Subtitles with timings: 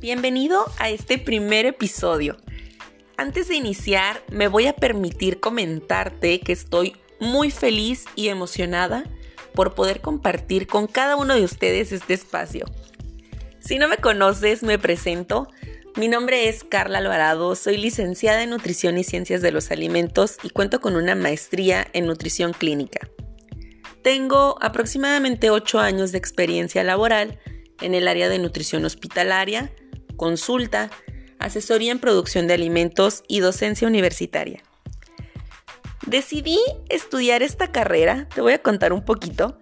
[0.00, 2.38] Bienvenido a este primer episodio.
[3.18, 9.04] Antes de iniciar, me voy a permitir comentarte que estoy muy feliz y emocionada
[9.54, 12.64] por poder compartir con cada uno de ustedes este espacio.
[13.58, 15.48] Si no me conoces, me presento.
[15.96, 20.48] Mi nombre es Carla Alvarado, soy licenciada en Nutrición y Ciencias de los Alimentos y
[20.48, 23.06] cuento con una maestría en Nutrición Clínica.
[24.02, 27.38] Tengo aproximadamente 8 años de experiencia laboral
[27.82, 29.70] en el área de nutrición hospitalaria,
[30.20, 30.90] consulta,
[31.38, 34.62] asesoría en producción de alimentos y docencia universitaria.
[36.06, 36.58] Decidí
[36.90, 39.58] estudiar esta carrera, te voy a contar un poquito,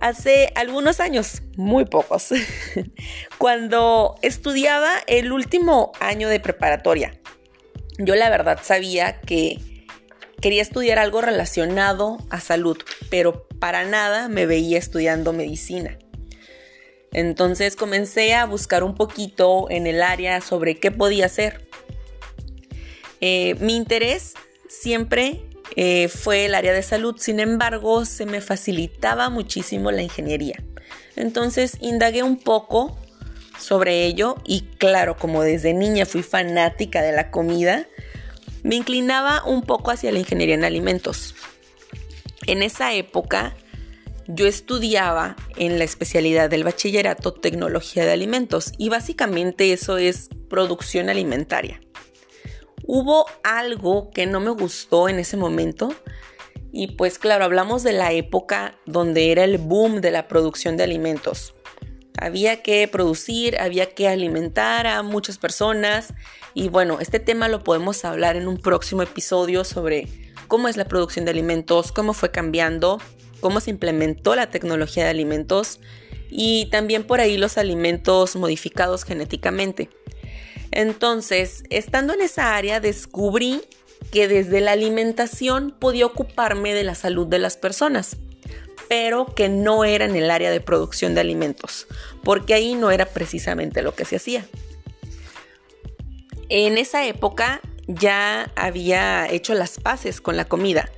[0.00, 2.30] hace algunos años, muy pocos,
[3.38, 7.12] cuando estudiaba el último año de preparatoria.
[7.98, 9.60] Yo la verdad sabía que
[10.40, 12.78] quería estudiar algo relacionado a salud,
[13.10, 15.98] pero para nada me veía estudiando medicina.
[17.14, 21.66] Entonces comencé a buscar un poquito en el área sobre qué podía hacer.
[23.20, 24.34] Eh, mi interés
[24.68, 30.62] siempre eh, fue el área de salud, sin embargo se me facilitaba muchísimo la ingeniería.
[31.16, 32.98] Entonces indagué un poco
[33.58, 37.86] sobre ello y claro, como desde niña fui fanática de la comida,
[38.64, 41.36] me inclinaba un poco hacia la ingeniería en alimentos.
[42.46, 43.54] En esa época
[44.26, 51.08] yo estudiaba en la especialidad del bachillerato tecnología de alimentos y básicamente eso es producción
[51.08, 51.80] alimentaria.
[52.86, 55.94] Hubo algo que no me gustó en ese momento
[56.72, 60.84] y pues claro, hablamos de la época donde era el boom de la producción de
[60.84, 61.54] alimentos.
[62.18, 66.14] Había que producir, había que alimentar a muchas personas
[66.52, 70.08] y bueno, este tema lo podemos hablar en un próximo episodio sobre
[70.46, 73.00] cómo es la producción de alimentos, cómo fue cambiando
[73.44, 75.78] cómo se implementó la tecnología de alimentos
[76.30, 79.90] y también por ahí los alimentos modificados genéticamente.
[80.70, 83.60] Entonces, estando en esa área, descubrí
[84.10, 88.16] que desde la alimentación podía ocuparme de la salud de las personas,
[88.88, 91.86] pero que no era en el área de producción de alimentos,
[92.22, 94.46] porque ahí no era precisamente lo que se hacía.
[96.48, 100.90] En esa época ya había hecho las paces con la comida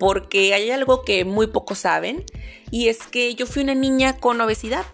[0.00, 2.24] porque hay algo que muy pocos saben
[2.70, 4.86] y es que yo fui una niña con obesidad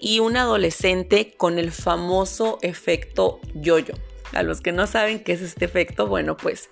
[0.00, 3.94] y un adolescente con el famoso efecto yoyo.
[4.32, 6.68] A los que no saben qué es este efecto, bueno, pues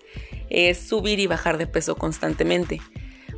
[0.51, 2.81] es subir y bajar de peso constantemente.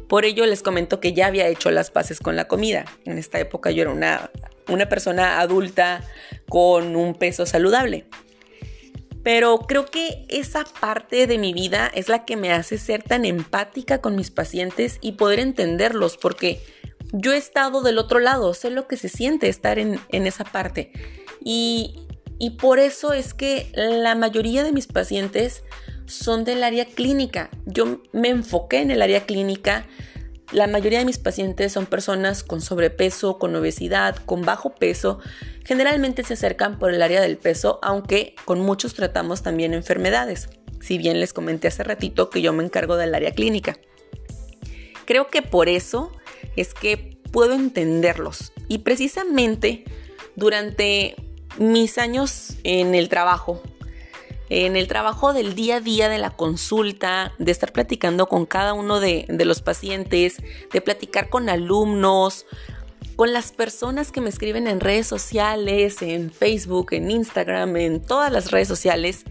[0.08, 2.86] Por ello les comento que ya había hecho las paces con la comida.
[3.04, 4.30] En esta época yo era una,
[4.68, 6.02] una persona adulta
[6.48, 8.06] con un peso saludable.
[9.22, 13.24] Pero creo que esa parte de mi vida es la que me hace ser tan
[13.24, 16.62] empática con mis pacientes y poder entenderlos, porque
[17.12, 20.92] yo he estado del otro lado, sé lo que se siente estar en, esa parte.
[21.44, 22.06] Y,
[22.38, 25.62] y por eso es que la mayoría de mis pacientes
[26.06, 27.50] son del área clínica.
[27.66, 29.86] Yo me enfoqué en el área clínica
[30.52, 35.20] la mayoría de mis pacientes son personas con sobrepeso, con obesidad, con bajo peso.
[35.68, 40.48] Generalmente se acercan por el área del peso, aunque con muchos tratamos también enfermedades.
[40.80, 43.76] Si bien les comenté hace ratito que yo me encargo del área clínica.
[45.04, 46.10] Creo que por eso
[46.56, 48.54] es que puedo entenderlos.
[48.68, 49.84] Y precisamente
[50.36, 51.16] durante
[51.58, 53.60] mis años en el trabajo,
[54.48, 58.72] en el trabajo del día a día de la consulta, de estar platicando con cada
[58.72, 60.38] uno de, los pacientes,
[60.72, 62.46] de platicar con alumnos,
[63.18, 68.30] con las personas que me escriben en redes sociales, en Facebook, en Instagram, en todas
[68.30, 69.24] las redes sociales,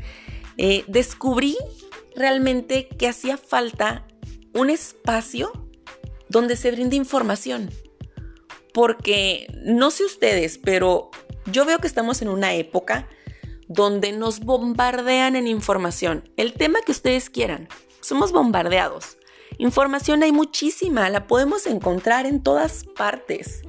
[0.57, 1.55] eh, descubrí
[2.13, 4.05] realmente que hacía falta
[4.53, 5.53] un espacio
[6.27, 7.69] donde se brinde información.
[8.73, 11.09] Porque no sé ustedes, pero
[11.49, 13.07] yo veo que estamos en una época
[13.69, 16.29] donde nos bombardean en información.
[16.35, 17.69] El tema que ustedes quieran.
[18.01, 19.17] Somos bombardeados.
[19.59, 23.61] Información hay muchísima, la podemos encontrar en todas partes.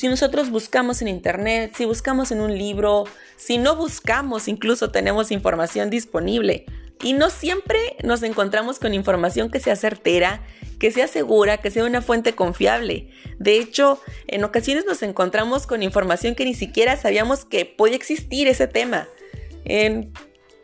[0.00, 3.04] Si nosotros buscamos en internet, si buscamos en un libro,
[3.36, 6.64] si no buscamos, incluso tenemos información disponible.
[7.02, 10.42] Y no siempre nos encontramos con información que sea certera,
[10.78, 13.10] que sea segura, que sea una fuente confiable.
[13.38, 18.48] De hecho, en ocasiones nos encontramos con información que ni siquiera sabíamos que podía existir
[18.48, 19.06] ese tema.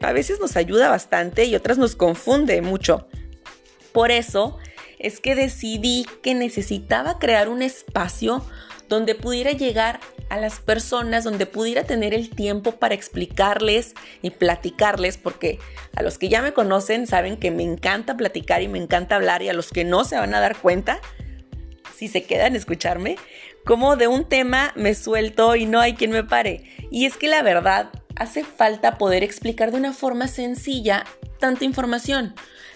[0.01, 3.07] a veces nos ayuda bastante y otras nos confunde mucho.
[3.93, 4.57] Por eso
[4.99, 8.43] es que decidí que necesitaba crear un espacio
[8.89, 15.19] donde pudiera llegar a las personas, donde pudiera tener el tiempo para explicarles y platicarles,
[15.19, 15.59] porque
[15.95, 19.43] a los que ya me conocen saben que me encanta platicar y me encanta hablar
[19.43, 21.01] y a los que no se van a dar cuenta,
[21.97, 23.17] si se quedan a escucharme,
[23.65, 26.65] como de un tema me suelto y no hay quien me pare.
[26.91, 31.05] Y es que la verdad, hace falta poder explicar de una forma sencilla
[31.39, 32.35] tanta información.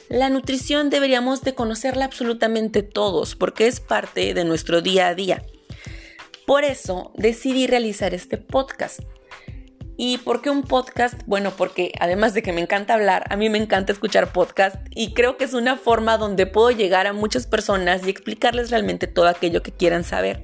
[0.08, 5.42] La nutrición deberíamos de conocerla absolutamente todos porque es parte de nuestro día a día.
[6.50, 8.98] Por eso decidí realizar este podcast.
[9.96, 11.22] ¿Y por qué un podcast?
[11.24, 15.14] Bueno, porque además de que me encanta hablar, a mí me encanta escuchar podcast y
[15.14, 19.28] creo que es una forma donde puedo llegar a muchas personas y explicarles realmente todo
[19.28, 20.42] aquello que quieran saber,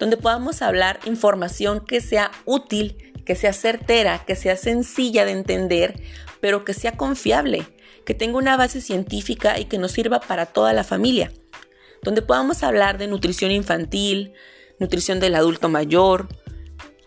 [0.00, 6.02] donde podamos hablar información que sea útil, que sea certera, que sea sencilla de entender,
[6.40, 7.64] pero que sea confiable,
[8.04, 11.30] que tenga una base científica y que nos sirva para toda la familia,
[12.02, 14.34] donde podamos hablar de nutrición infantil,
[14.78, 16.28] nutrición del adulto mayor,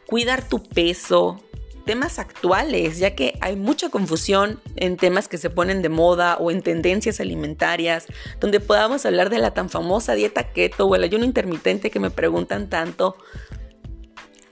[0.08, 1.42] cuidar tu peso,
[1.88, 6.52] temas actuales, ya que hay mucha confusión en temas que se ponen de moda o
[6.52, 8.06] en tendencias alimentarias,
[8.40, 12.12] donde podamos hablar de la tan famosa dieta keto o el ayuno intermitente que me
[12.12, 13.16] preguntan tanto.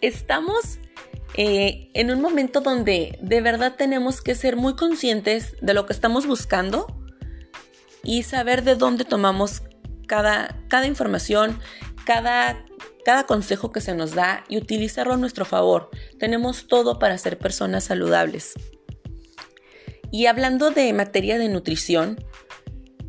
[0.02, 0.80] Estamos
[1.36, 5.94] eh, en un momento donde de verdad tenemos que ser muy conscientes de lo que
[5.94, 6.88] estamos buscando
[8.02, 9.62] y saber de dónde tomamos
[10.08, 11.60] cada, cada información,
[12.06, 12.64] cada
[13.06, 15.92] cada consejo que se nos da y utilizarlo a nuestro favor.
[16.19, 18.54] Tenemos todo para ser personas saludables.
[20.12, 22.18] Y hablando de materia de nutrición,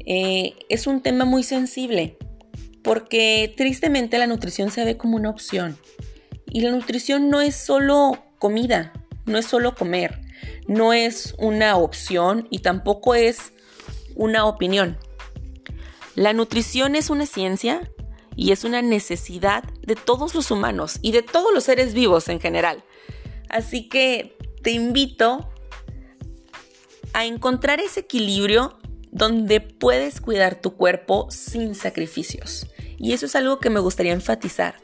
[0.05, 2.19] eh, es un tema muy sensible
[2.83, 5.79] porque tristemente la nutrición se ve como una opción.
[6.45, 8.93] Y la nutrición no es solo comida,
[9.25, 10.21] no es solo comer,
[10.69, 13.53] no es una opción y tampoco es
[14.15, 14.99] una opinión.
[16.15, 17.91] La nutrición es una ciencia
[18.37, 22.39] y es una necesidad de todos los humanos y de todos los seres vivos en
[22.39, 22.85] general.
[23.49, 25.49] Así que te invito
[27.15, 28.79] a encontrar ese equilibrio
[29.11, 32.67] donde puedes cuidar tu cuerpo sin sacrificios.
[32.99, 34.77] Y eso es algo que me gustaría enfatizar.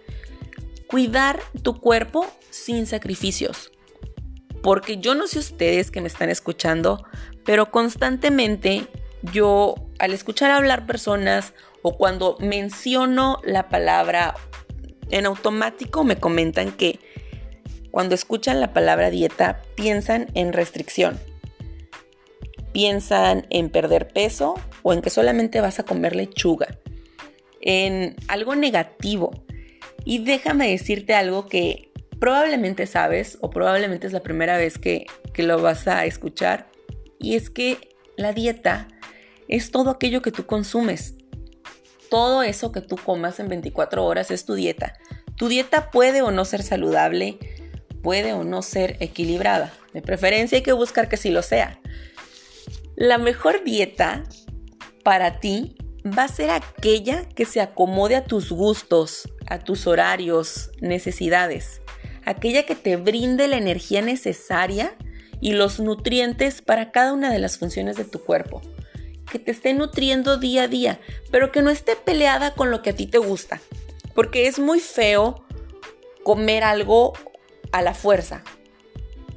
[0.87, 3.71] Cuidar tu cuerpo sin sacrificios.
[4.63, 7.05] Porque yo no sé ustedes que me están escuchando,
[7.45, 8.87] pero constantemente
[9.33, 11.53] yo al escuchar hablar personas
[11.83, 14.35] o cuando menciono la palabra
[15.11, 16.99] en automático me comentan que
[17.91, 21.21] cuando escuchan la palabra dieta piensan en restricción.
[22.73, 26.79] Piensan en perder peso o en que solamente vas a comer lechuga.
[27.61, 29.45] En algo negativo.
[30.05, 35.43] Y déjame decirte algo que probablemente sabes o probablemente es la primera vez que, que
[35.43, 36.71] lo vas a escuchar.
[37.19, 37.77] Y es que
[38.17, 38.89] la dieta
[39.49, 41.15] es todo aquello que tú consumes,
[42.13, 44.99] todo eso que tú comas en 24 horas es tu dieta.
[45.39, 47.39] Tu dieta puede o no ser saludable,
[48.03, 49.73] puede o no ser equilibrada.
[49.95, 51.81] De preferencia hay que buscar que sí lo sea.
[52.97, 54.25] La mejor dieta
[55.03, 55.75] para ti
[56.07, 61.81] va a ser aquella que se acomode a tus gustos, a tus horarios, necesidades.
[62.27, 64.99] Aquella que te brinde la energía necesaria
[65.41, 68.61] y los nutrientes para cada una de las funciones de tu cuerpo
[69.33, 71.01] que te esté nutriendo día a día,
[71.31, 73.63] pero que no esté peleada con lo que a ti te gusta.
[74.15, 75.47] Porque es muy feo
[76.23, 77.15] comer algo
[77.73, 78.45] a la fuerza.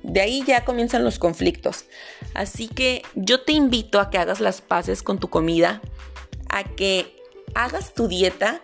[0.04, 1.86] De ahí ya comienzan los conflictos.
[2.34, 5.82] Así que yo te invito a que hagas las paces con tu comida,
[6.50, 7.16] a que
[7.54, 8.62] hagas tu dieta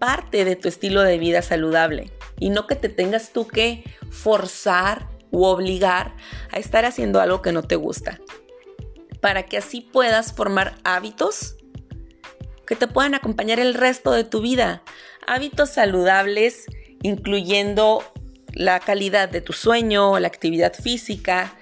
[0.00, 2.10] parte de tu estilo de vida saludable
[2.40, 6.16] y no que te tengas tú que forzar u obligar
[6.50, 8.18] a estar haciendo algo que no te gusta
[9.24, 11.56] para que así puedas formar hábitos
[12.66, 14.82] que te puedan acompañar el resto de tu vida.
[15.26, 16.66] Hábitos saludables,
[17.00, 18.04] incluyendo
[18.52, 21.56] la calidad de tu sueño, la actividad física,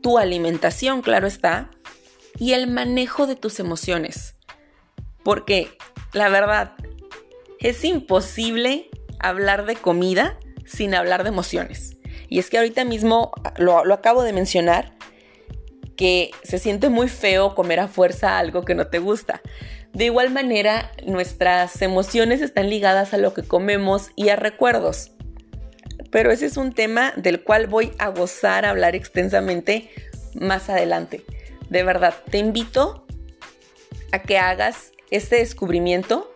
[0.00, 1.72] tu alimentación, claro está,
[2.38, 4.36] y el manejo de tus emociones.
[5.24, 5.76] Porque,
[6.12, 6.74] la verdad,
[7.58, 11.96] es imposible hablar de comida sin hablar de emociones.
[12.28, 14.94] Y es que ahorita mismo lo, lo acabo de mencionar,
[15.96, 19.40] que se siente muy feo comer a fuerza algo que no te gusta.
[19.92, 25.12] De igual manera, nuestras emociones están ligadas a lo que comemos y a recuerdos.
[26.10, 29.90] Pero ese es un tema del cual voy a gozar a hablar extensamente
[30.34, 31.24] más adelante.
[31.68, 33.06] De verdad, te invito
[34.12, 36.32] a que hagas este descubrimiento,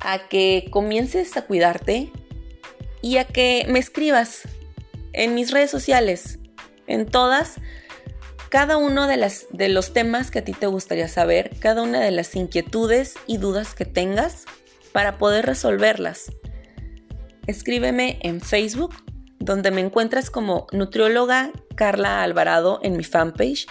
[0.00, 2.10] a que comiences a cuidarte
[3.02, 4.42] y a que me escribas
[5.12, 6.38] en mis redes sociales.
[6.86, 7.56] En todas
[8.50, 12.00] cada uno de, las, de los temas que a ti te gustaría saber, cada una
[12.00, 14.44] de las inquietudes y dudas que tengas
[14.92, 16.32] para poder resolverlas.
[17.46, 18.94] Escríbeme en Facebook,
[19.38, 23.66] donde me encuentras como nutrióloga Carla Alvarado en mi fanpage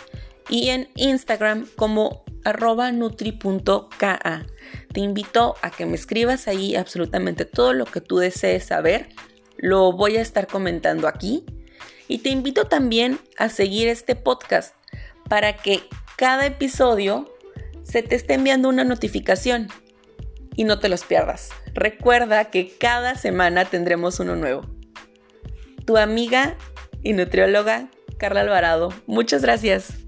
[0.49, 4.45] y en Instagram como arroba nutri.ka.
[4.93, 9.09] te invito a que me escribas ahí absolutamente todo lo que tú desees saber.
[9.57, 11.43] Lo voy a estar comentando aquí.
[12.07, 14.75] Y te invito también a seguir este podcast
[15.29, 15.81] para que
[16.15, 17.33] cada episodio
[17.83, 19.67] se te esté enviando una notificación
[20.55, 21.51] y no te los pierdas.
[21.73, 24.65] Recuerda que cada semana tendremos uno nuevo.
[25.85, 26.57] Tu amiga
[27.03, 28.89] y nutrióloga Carla Alvarado.
[29.05, 30.06] Muchas gracias.